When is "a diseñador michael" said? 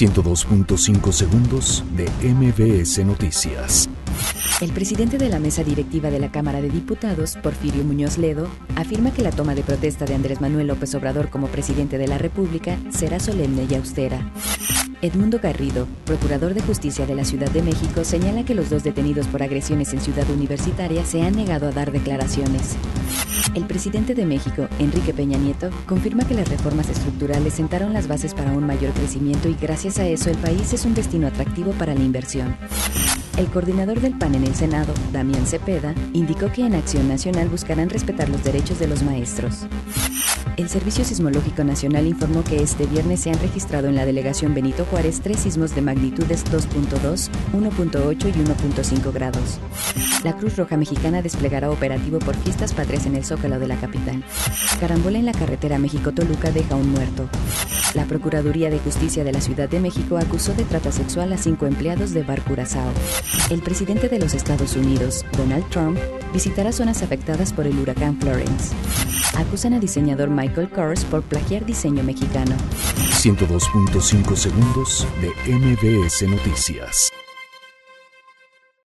69.74-70.68